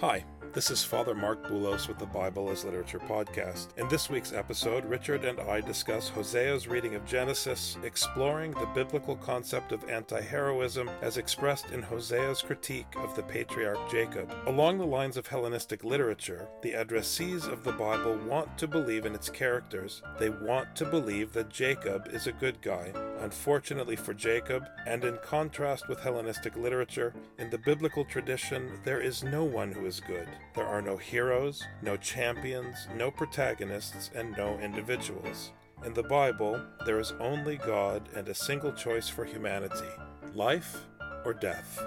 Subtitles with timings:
[0.00, 0.24] Hi,
[0.54, 3.76] this is Father Marc Boulos with the Bible as Literature podcast.
[3.76, 9.16] In this week's episode, Richard and I discuss Hosea's reading of Genesis, exploring the biblical
[9.16, 14.32] concept of anti heroism as expressed in Hosea's critique of the patriarch Jacob.
[14.46, 19.14] Along the lines of Hellenistic literature, the addressees of the Bible want to believe in
[19.16, 20.02] its characters.
[20.20, 22.92] They want to believe that Jacob is a good guy.
[23.18, 29.24] Unfortunately for Jacob, and in contrast with Hellenistic literature, in the biblical tradition, there is
[29.24, 30.28] no one who is good.
[30.54, 35.52] There are no heroes, no champions, no protagonists, and no individuals.
[35.84, 39.88] In the Bible, there is only God and a single choice for humanity
[40.34, 40.86] life
[41.24, 41.82] or death.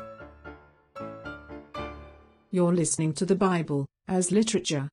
[2.51, 4.89] You're listening to the Bible as literature.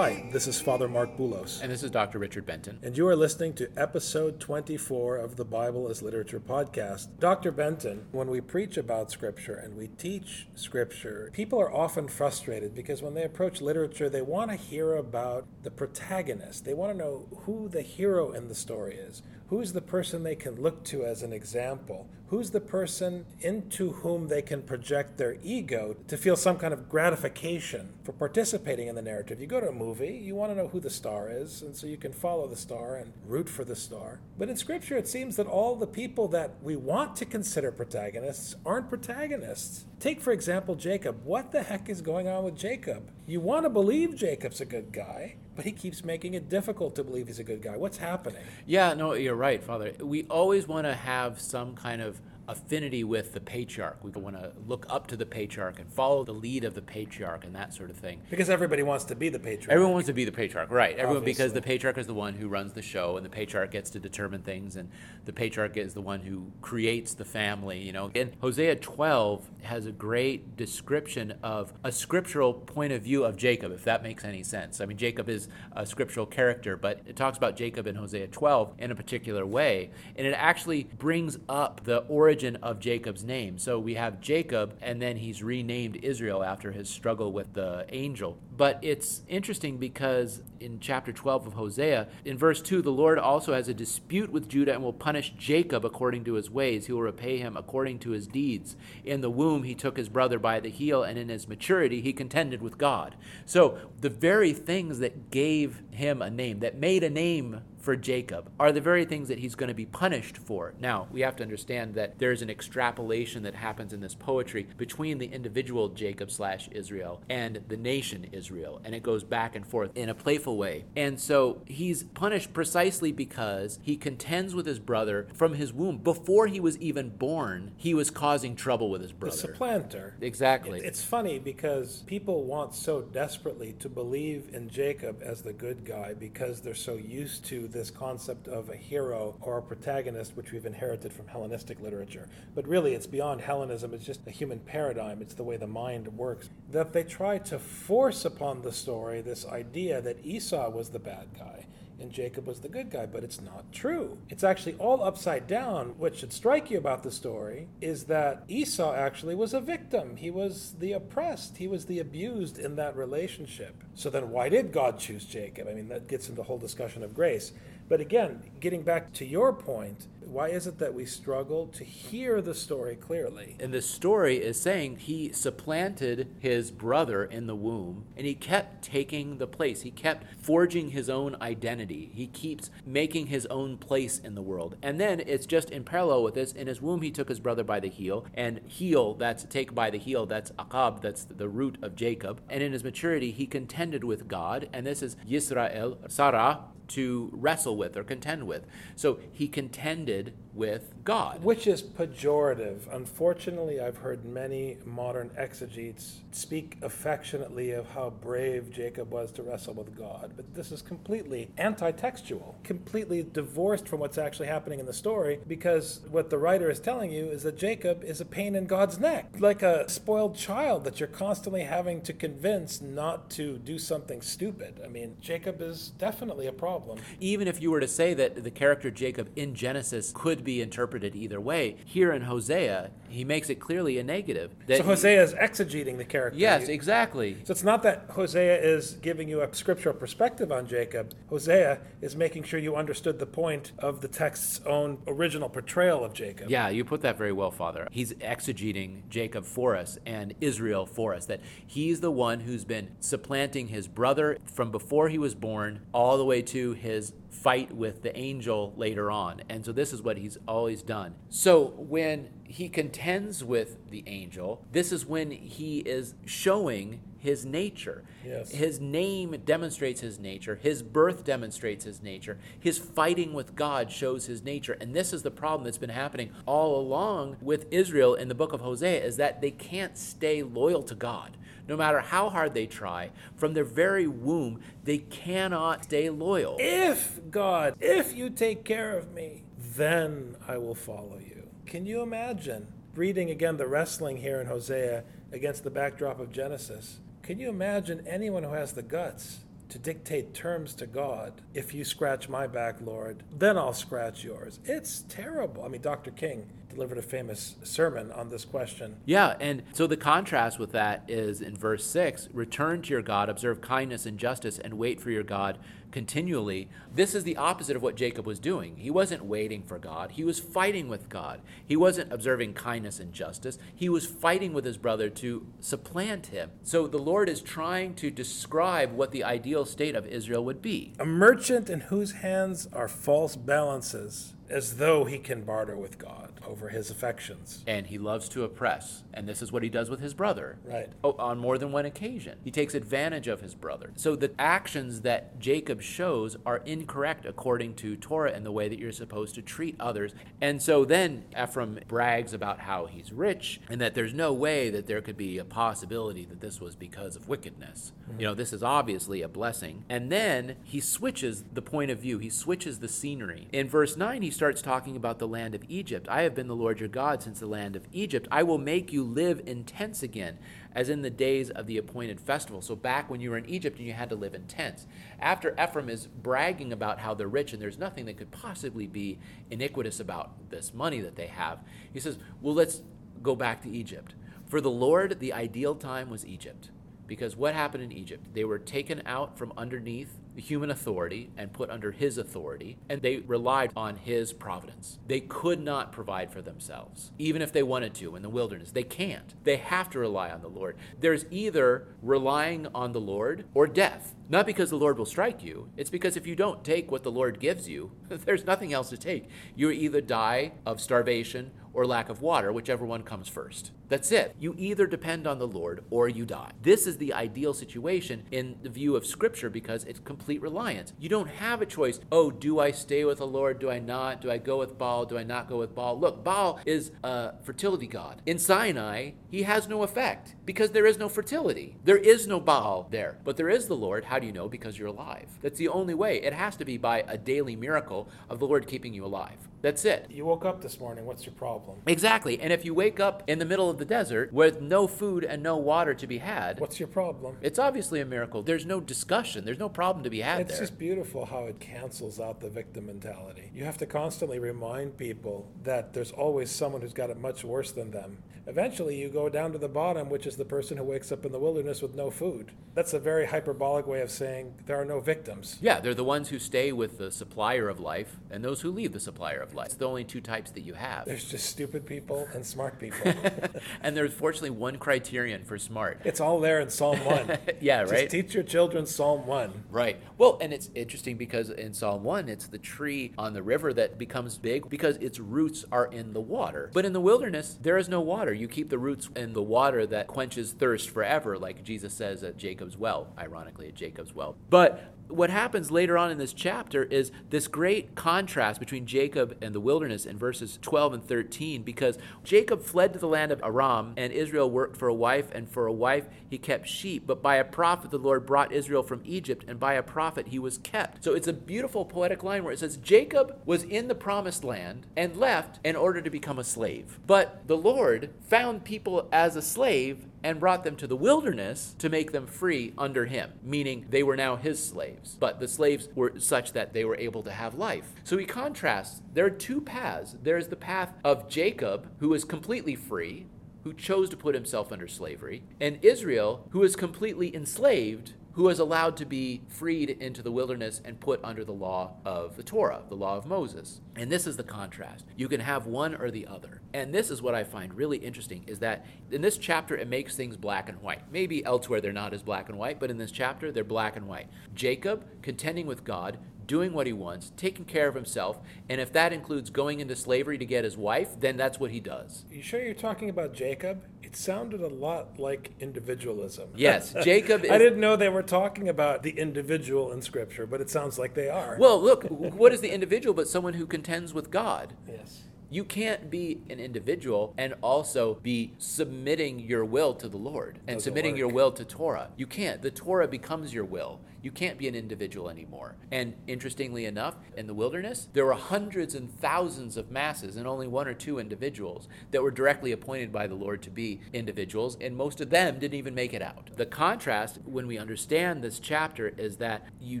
[0.40, 1.60] This is Father Marc Boulos.
[1.60, 2.18] And this is Dr.
[2.18, 2.78] Richard Benton.
[2.82, 7.08] And you are listening to episode 24 of the Bible as Literature podcast.
[7.18, 7.52] Dr.
[7.52, 13.02] Benton, when we preach about Scripture and we teach Scripture, people are often frustrated because
[13.02, 16.64] when they approach literature, they want to hear about the protagonist.
[16.64, 19.20] They want to know who the hero in the story is.
[19.50, 22.06] Who's the person they can look to as an example?
[22.28, 26.88] Who's the person into whom they can project their ego to feel some kind of
[26.88, 29.40] gratification for participating in the narrative?
[29.40, 31.88] You go to a movie, you want to know who the star is, and so
[31.88, 34.20] you can follow the star and root for the star.
[34.38, 38.54] But in Scripture, it seems that all the people that we want to consider protagonists
[38.64, 39.84] aren't protagonists.
[39.98, 41.24] Take, for example, Jacob.
[41.24, 43.10] What the heck is going on with Jacob?
[43.26, 47.04] You want to believe Jacob's a good guy, but he keeps making it difficult to
[47.04, 47.76] believe he's a good guy.
[47.76, 48.40] What's happening?
[48.64, 49.92] Yeah, no, you're right, Father.
[50.00, 52.18] We always want to have some kind of
[52.50, 54.02] affinity with the patriarch.
[54.02, 57.44] We want to look up to the patriarch and follow the lead of the patriarch
[57.44, 58.20] and that sort of thing.
[58.28, 59.70] Because everybody wants to be the patriarch.
[59.70, 60.96] Everyone wants to be the patriarch, right?
[60.96, 61.32] Everyone Obviously.
[61.32, 64.00] because the patriarch is the one who runs the show and the patriarch gets to
[64.00, 64.90] determine things and
[65.26, 68.10] the patriarch is the one who creates the family, you know.
[68.16, 73.70] And Hosea 12 has a great description of a scriptural point of view of Jacob,
[73.70, 74.80] if that makes any sense.
[74.80, 78.74] I mean, Jacob is a scriptural character, but it talks about Jacob in Hosea 12
[78.78, 83.58] in a particular way, and it actually brings up the origin of Jacob's name.
[83.58, 88.38] So we have Jacob, and then he's renamed Israel after his struggle with the angel.
[88.56, 93.54] But it's interesting because in chapter 12 of Hosea, in verse 2, the Lord also
[93.54, 96.86] has a dispute with Judah and will punish Jacob according to his ways.
[96.86, 98.76] He will repay him according to his deeds.
[99.04, 102.12] In the womb, he took his brother by the heel, and in his maturity, he
[102.12, 103.14] contended with God.
[103.46, 108.50] So the very things that gave him a name, that made a name for Jacob
[108.60, 110.74] are the very things that he's going to be punished for.
[110.78, 115.18] Now, we have to understand that there's an extrapolation that happens in this poetry between
[115.18, 119.90] the individual Jacob slash Israel and the nation Israel, and it goes back and forth
[119.94, 120.84] in a playful way.
[120.96, 125.98] And so he's punished precisely because he contends with his brother from his womb.
[125.98, 129.36] Before he was even born, he was causing trouble with his brother.
[129.36, 130.14] The supplanter.
[130.20, 130.80] Exactly.
[130.80, 136.14] It's funny because people want so desperately to believe in Jacob as the good guy
[136.14, 140.66] because they're so used to this concept of a hero or a protagonist, which we've
[140.66, 142.28] inherited from Hellenistic literature.
[142.54, 146.08] But really, it's beyond Hellenism, it's just a human paradigm, it's the way the mind
[146.08, 146.50] works.
[146.70, 151.28] That they try to force upon the story this idea that Esau was the bad
[151.38, 151.66] guy
[152.00, 154.18] and Jacob was the good guy, but it's not true.
[154.28, 155.94] It's actually all upside down.
[155.98, 160.16] What should strike you about the story is that Esau actually was a victim.
[160.16, 163.84] He was the oppressed, he was the abused in that relationship.
[163.94, 165.68] So then, why did God choose Jacob?
[165.68, 167.52] I mean, that gets into the whole discussion of grace.
[167.90, 172.40] But again, getting back to your point, why is it that we struggle to hear
[172.40, 173.56] the story clearly?
[173.58, 178.84] And the story is saying he supplanted his brother in the womb and he kept
[178.84, 179.82] taking the place.
[179.82, 182.12] He kept forging his own identity.
[182.14, 184.76] He keeps making his own place in the world.
[184.84, 187.64] And then it's just in parallel with this in his womb, he took his brother
[187.64, 188.24] by the heel.
[188.34, 192.40] And heel, that's take by the heel, that's Akab, that's the root of Jacob.
[192.48, 194.68] And in his maturity, he contended with God.
[194.72, 196.60] And this is Yisrael, Sarah,
[196.90, 198.66] to wrestle with or contend with.
[198.96, 201.42] So he contended with God.
[201.42, 202.80] Which is pejorative.
[202.92, 209.74] Unfortunately, I've heard many modern exegetes speak affectionately of how brave Jacob was to wrestle
[209.74, 214.86] with God, but this is completely anti textual, completely divorced from what's actually happening in
[214.86, 218.54] the story, because what the writer is telling you is that Jacob is a pain
[218.54, 223.58] in God's neck, like a spoiled child that you're constantly having to convince not to
[223.58, 224.80] do something stupid.
[224.84, 226.98] I mean, Jacob is definitely a problem.
[227.18, 231.14] Even if you were to say that the character Jacob in Genesis could be interpreted
[231.14, 234.54] either way, here in Hosea, he makes it clearly a negative.
[234.68, 236.38] So Hosea is exegeting the character.
[236.38, 237.38] Yes, exactly.
[237.44, 241.12] So it's not that Hosea is giving you a scriptural perspective on Jacob.
[241.28, 246.12] Hosea is making sure you understood the point of the text's own original portrayal of
[246.12, 246.50] Jacob.
[246.50, 247.88] Yeah, you put that very well, Father.
[247.90, 252.90] He's exegeting Jacob for us and Israel for us, that he's the one who's been
[253.00, 258.02] supplanting his brother from before he was born all the way to his fight with
[258.02, 259.42] the angel later on.
[259.48, 261.14] And so this is what he's always done.
[261.28, 268.02] So when he contends with the angel, this is when he is showing his nature.
[268.24, 268.50] Yes.
[268.50, 270.58] His name demonstrates his nature.
[270.60, 272.38] His birth demonstrates his nature.
[272.58, 274.76] His fighting with God shows his nature.
[274.80, 278.52] And this is the problem that's been happening all along with Israel in the book
[278.52, 281.36] of Hosea is that they can't stay loyal to God.
[281.70, 286.56] No matter how hard they try, from their very womb, they cannot stay loyal.
[286.58, 289.44] If God, if you take care of me,
[289.76, 291.48] then I will follow you.
[291.66, 296.98] Can you imagine reading again the wrestling here in Hosea against the backdrop of Genesis?
[297.22, 301.32] Can you imagine anyone who has the guts to dictate terms to God?
[301.54, 304.60] If you scratch my back, Lord, then I'll scratch yours.
[304.64, 305.64] It's terrible.
[305.64, 306.10] I mean, Dr.
[306.10, 308.96] King delivered a famous sermon on this question.
[309.04, 313.28] Yeah, and so the contrast with that is in verse 6 return to your God,
[313.28, 315.58] observe kindness and justice, and wait for your God
[315.90, 316.68] continually.
[316.94, 318.76] This is the opposite of what Jacob was doing.
[318.76, 321.40] He wasn't waiting for God, he was fighting with God.
[321.66, 326.50] He wasn't observing kindness and justice, he was fighting with his brother to supplant him.
[326.62, 330.92] So the Lord is trying to describe what the ideal state of Israel would be.
[330.98, 336.32] A merchant in whose hands are false balances, as though he can barter with God
[336.46, 337.62] over his affections.
[337.66, 339.04] And he loves to oppress.
[339.14, 340.58] And this is what he does with his brother.
[340.64, 340.88] Right.
[341.04, 342.38] Oh, on more than one occasion.
[342.42, 343.92] He takes advantage of his brother.
[343.96, 348.78] So the actions that Jacob shows are incorrect according to Torah and the way that
[348.78, 350.12] you're supposed to treat others.
[350.40, 354.86] And so then Ephraim brags about how he's rich and that there's no way that
[354.86, 357.92] there could be a possibility that this was because of wickedness.
[358.18, 359.84] You know, this is obviously a blessing.
[359.88, 363.48] And then he switches the point of view, he switches the scenery.
[363.52, 366.08] In verse 9, he starts talking about the land of Egypt.
[366.08, 368.28] I have been the Lord your God since the land of Egypt.
[368.30, 370.38] I will make you live in tents again,
[370.74, 372.60] as in the days of the appointed festival.
[372.60, 374.86] So back when you were in Egypt and you had to live in tents.
[375.18, 379.18] After Ephraim is bragging about how they're rich and there's nothing that could possibly be
[379.50, 381.60] iniquitous about this money that they have,
[381.92, 382.82] he says, Well, let's
[383.22, 384.14] go back to Egypt.
[384.46, 386.70] For the Lord, the ideal time was Egypt.
[387.10, 388.24] Because what happened in Egypt?
[388.34, 393.16] They were taken out from underneath human authority and put under his authority, and they
[393.16, 395.00] relied on his providence.
[395.08, 398.70] They could not provide for themselves, even if they wanted to in the wilderness.
[398.70, 399.34] They can't.
[399.42, 400.76] They have to rely on the Lord.
[401.00, 404.14] There's either relying on the Lord or death.
[404.28, 407.10] Not because the Lord will strike you, it's because if you don't take what the
[407.10, 409.28] Lord gives you, there's nothing else to take.
[409.56, 413.72] You either die of starvation or lack of water, whichever one comes first.
[413.90, 414.36] That's it.
[414.38, 416.52] You either depend on the Lord or you die.
[416.62, 420.92] This is the ideal situation in the view of Scripture because it's complete reliance.
[421.00, 421.98] You don't have a choice.
[422.12, 423.58] Oh, do I stay with the Lord?
[423.58, 424.20] Do I not?
[424.20, 425.06] Do I go with Baal?
[425.06, 425.98] Do I not go with Baal?
[425.98, 428.22] Look, Baal is a fertility god.
[428.26, 431.76] In Sinai, he has no effect because there is no fertility.
[431.84, 434.04] There is no Baal there, but there is the Lord.
[434.04, 434.48] How do you know?
[434.48, 435.26] Because you're alive.
[435.42, 436.22] That's the only way.
[436.22, 439.48] It has to be by a daily miracle of the Lord keeping you alive.
[439.62, 440.06] That's it.
[440.08, 441.78] You woke up this morning, what's your problem?
[441.86, 442.40] Exactly.
[442.40, 445.42] And if you wake up in the middle of the desert with no food and
[445.42, 447.36] no water to be had, What's your problem?
[447.40, 448.42] it's obviously a miracle.
[448.42, 449.44] There's no discussion.
[449.44, 450.42] There's no problem to be had there.
[450.42, 450.60] It's there.
[450.60, 453.50] just beautiful how it cancels out the victim mentality.
[453.54, 457.72] You have to constantly remind people that there's always someone who's got it much worse
[457.72, 458.18] than them.
[458.46, 461.30] Eventually, you go down to the bottom, which is the person who wakes up in
[461.30, 462.50] the wilderness with no food.
[462.74, 465.58] That's a very hyperbolic way of saying there are no victims.
[465.60, 468.92] Yeah, they're the ones who stay with the supplier of life and those who leave
[468.92, 469.66] the supplier of life.
[469.66, 471.04] It's the only two types that you have.
[471.04, 473.12] There's just stupid people and smart people.
[473.80, 476.00] and there's fortunately one criterion for smart.
[476.04, 477.38] it's all there in Psalm 1.
[477.60, 478.08] Yeah, Just right?
[478.10, 479.64] teach your children Psalm 1.
[479.70, 480.00] Right.
[480.18, 483.98] Well, and it's interesting because in Psalm 1, it's the tree on the river that
[483.98, 486.70] becomes big because its roots are in the water.
[486.72, 488.32] But in the wilderness, there is no water.
[488.32, 492.36] You keep the roots in the water that quenches thirst forever, like Jesus says at
[492.36, 494.36] Jacob's well, ironically, at Jacob's well.
[494.48, 499.54] But what happens later on in this chapter is this great contrast between Jacob and
[499.54, 503.94] the wilderness in verses 12 and 13 because Jacob fled to the land of Aram,
[503.96, 507.06] and Israel worked for a wife, and for a wife he kept sheep.
[507.06, 510.38] But by a prophet the Lord brought Israel from Egypt, and by a prophet he
[510.38, 511.04] was kept.
[511.04, 514.86] So it's a beautiful poetic line where it says Jacob was in the promised land
[514.96, 516.98] and left in order to become a slave.
[517.06, 521.88] But the Lord found people as a slave and brought them to the wilderness to
[521.88, 525.16] make them free under him, meaning they were now his slaves.
[525.18, 527.92] But the slaves were such that they were able to have life.
[528.04, 530.16] So he contrasts there are two paths.
[530.22, 533.26] There's the path of Jacob, who is completely free,
[533.64, 538.58] who chose to put himself under slavery, and Israel, who is completely enslaved who was
[538.58, 542.82] allowed to be freed into the wilderness and put under the law of the Torah,
[542.88, 543.80] the law of Moses.
[543.96, 545.04] And this is the contrast.
[545.16, 546.60] You can have one or the other.
[546.72, 550.14] And this is what I find really interesting is that in this chapter it makes
[550.14, 551.10] things black and white.
[551.10, 554.06] Maybe elsewhere they're not as black and white, but in this chapter they're black and
[554.06, 554.28] white.
[554.54, 556.18] Jacob contending with God,
[556.50, 560.36] doing what he wants, taking care of himself, and if that includes going into slavery
[560.36, 562.24] to get his wife, then that's what he does.
[562.28, 563.84] You sure you're talking about Jacob?
[564.02, 566.48] It sounded a lot like individualism.
[566.56, 567.44] Yes, Jacob.
[567.44, 570.98] Is, I didn't know they were talking about the individual in Scripture, but it sounds
[570.98, 571.56] like they are.
[571.56, 574.74] Well, look, what is the individual but someone who contends with God?
[574.88, 575.22] yes.
[575.52, 580.76] You can't be an individual and also be submitting your will to the Lord and
[580.76, 581.18] Doesn't submitting work.
[581.18, 582.10] your will to Torah.
[582.16, 582.62] You can't.
[582.62, 584.00] The Torah becomes your will.
[584.22, 585.76] You can't be an individual anymore.
[585.90, 590.68] And interestingly enough, in the wilderness, there were hundreds and thousands of masses and only
[590.68, 594.96] one or two individuals that were directly appointed by the Lord to be individuals, and
[594.96, 596.50] most of them didn't even make it out.
[596.56, 600.00] The contrast, when we understand this chapter, is that you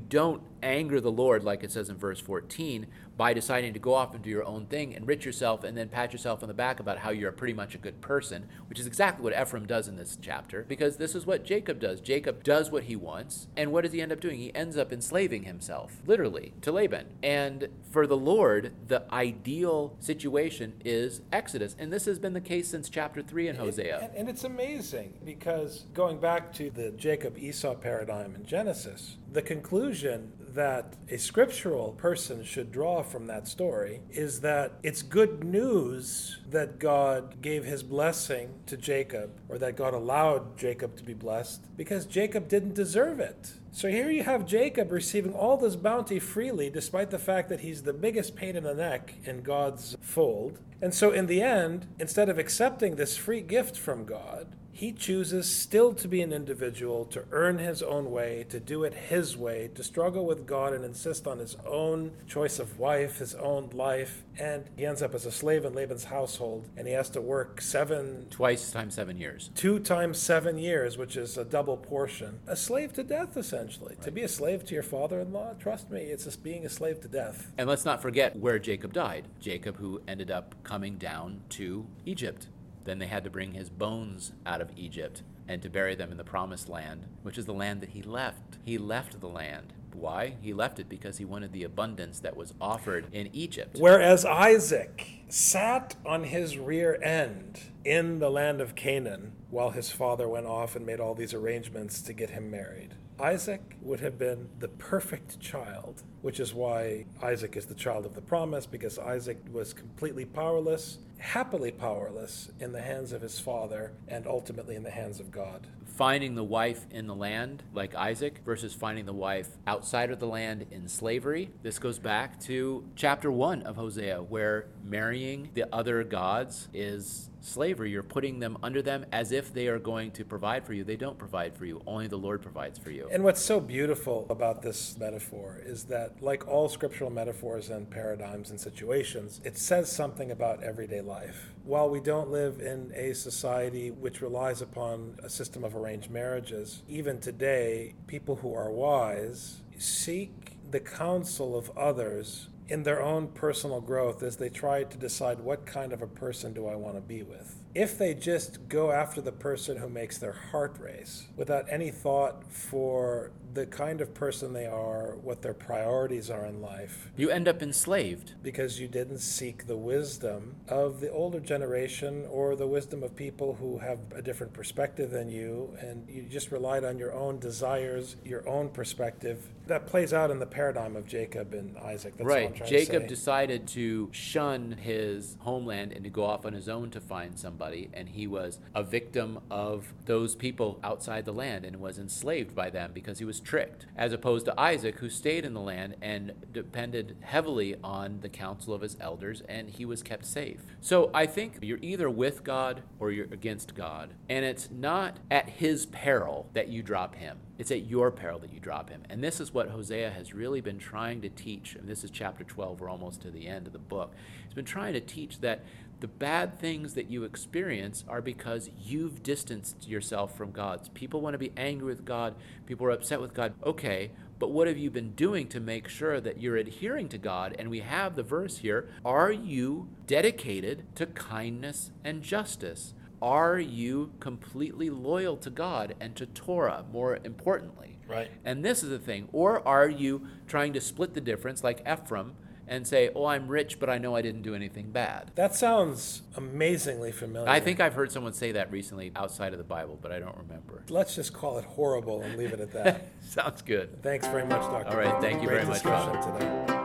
[0.00, 2.86] don't anger the Lord, like it says in verse 14,
[3.16, 6.12] by deciding to go off and do your own thing, enrich yourself, and then pat
[6.12, 9.22] yourself on the back about how you're pretty much a good person, which is exactly
[9.22, 12.00] what Ephraim does in this chapter, because this is what Jacob does.
[12.00, 14.38] Jacob does what he wants, and what does he end up doing?
[14.38, 17.06] He ends up enslaving himself, literally, to Laban.
[17.22, 22.68] And for the Lord, the ideal situation is Exodus, and this has been the case
[22.68, 24.00] since chapter 3 in Hosea.
[24.02, 29.42] And, and it's amazing because going back to the Jacob Esau paradigm in Genesis, the
[29.42, 36.40] conclusion that a scriptural person should draw from that story is that it's good news
[36.48, 41.64] that God gave his blessing to Jacob, or that God allowed Jacob to be blessed,
[41.76, 43.52] because Jacob didn't deserve it.
[43.70, 47.82] So here you have Jacob receiving all this bounty freely, despite the fact that he's
[47.84, 50.58] the biggest pain in the neck in God's fold.
[50.82, 55.48] And so in the end, instead of accepting this free gift from God, he chooses
[55.48, 59.70] still to be an individual, to earn his own way, to do it his way,
[59.74, 64.24] to struggle with God and insist on his own choice of wife, his own life.
[64.38, 67.60] And he ends up as a slave in Laban's household, and he has to work
[67.60, 69.50] seven, Twice times seven years.
[69.54, 72.38] two times seven years, which is a double portion.
[72.46, 73.96] A slave to death, essentially.
[74.02, 76.70] To be a slave to your father in law, trust me, it's just being a
[76.70, 77.52] slave to death.
[77.58, 79.26] And let's not forget where Jacob died.
[79.40, 82.46] Jacob, who ended up coming down to Egypt.
[82.84, 86.16] Then they had to bring his bones out of Egypt and to bury them in
[86.16, 88.58] the promised land, which is the land that he left.
[88.64, 89.72] He left the land.
[89.92, 90.36] Why?
[90.40, 93.76] He left it because he wanted the abundance that was offered in Egypt.
[93.78, 100.28] Whereas Isaac sat on his rear end in the land of Canaan while his father
[100.28, 102.94] went off and made all these arrangements to get him married.
[103.20, 108.14] Isaac would have been the perfect child, which is why Isaac is the child of
[108.14, 113.92] the promise, because Isaac was completely powerless, happily powerless in the hands of his father,
[114.08, 115.66] and ultimately in the hands of God.
[115.84, 120.26] Finding the wife in the land, like Isaac, versus finding the wife outside of the
[120.26, 121.50] land in slavery.
[121.62, 127.90] This goes back to chapter 1 of Hosea, where marrying the other gods is slavery.
[127.90, 130.84] You're putting them under them as if they are going to provide for you.
[130.84, 133.08] They don't provide for you, only the Lord provides for you.
[133.10, 138.50] And what's so beautiful about this metaphor is that, like all scriptural metaphors and paradigms
[138.50, 141.52] and situations, it says something about everyday life.
[141.64, 146.82] While we don't live in a society which relies upon a system of arranged marriages,
[146.88, 153.80] even today, people who are wise seek the counsel of others in their own personal
[153.80, 157.00] growth as they try to decide what kind of a person do I want to
[157.00, 157.56] be with.
[157.74, 162.44] If they just go after the person who makes their heart race without any thought
[162.50, 167.48] for the kind of person they are, what their priorities are in life, You end
[167.48, 168.34] up enslaved.
[168.42, 173.54] because you didn't seek the wisdom of the older generation or the wisdom of people
[173.54, 178.16] who have a different perspective than you, and you just relied on your own desires,
[178.24, 179.48] your own perspective.
[179.66, 182.16] That plays out in the paradigm of Jacob and Isaac.
[182.16, 182.54] That's right.
[182.54, 183.08] trying Jacob to say.
[183.08, 187.88] decided to shun his homeland and to go off on his own to find somebody,
[187.92, 192.68] and he was a victim of those people outside the land and was enslaved by
[192.70, 196.32] them because he was tricked, as opposed to Isaac, who stayed in the land and
[196.52, 200.60] depended heavily on the counsel of his elders, and he was kept safe.
[200.80, 204.10] So I think you're either with God or you're against God.
[204.28, 207.38] And it's not at his peril that you drop him.
[207.58, 209.02] It's at your peril that you drop him.
[209.10, 211.74] And this is what Hosea has really been trying to teach.
[211.74, 212.80] And this is chapter 12.
[212.80, 214.14] We're almost to the end of the book.
[214.44, 215.62] He's been trying to teach that
[216.00, 220.88] the bad things that you experience are because you've distanced yourself from God.
[220.94, 222.34] People want to be angry with God,
[222.66, 223.52] people are upset with God.
[223.64, 227.54] Okay, but what have you been doing to make sure that you're adhering to God?
[227.58, 232.94] And we have the verse here Are you dedicated to kindness and justice?
[233.22, 237.98] Are you completely loyal to God and to Torah, more importantly?
[238.08, 238.30] Right.
[238.44, 239.28] And this is the thing.
[239.30, 242.34] Or are you trying to split the difference like Ephraim?
[242.70, 246.22] And say, "Oh, I'm rich, but I know I didn't do anything bad." That sounds
[246.36, 247.48] amazingly familiar.
[247.50, 250.36] I think I've heard someone say that recently outside of the Bible, but I don't
[250.38, 250.84] remember.
[250.88, 253.08] Let's just call it horrible and leave it at that.
[253.20, 254.02] Sounds good.
[254.02, 254.88] Thanks very much, Dr.
[254.88, 256.38] All right, thank you Great very much, discussion Rob.
[256.38, 256.76] today.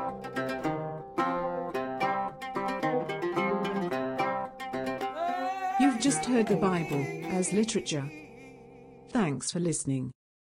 [5.80, 8.10] You've just heard the Bible as literature.
[9.10, 10.12] Thanks for listening.